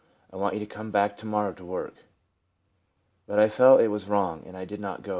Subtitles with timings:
[0.33, 2.05] I want you to come to morrow to work."
[3.27, 5.09] But I felt it was wrong, and did not go.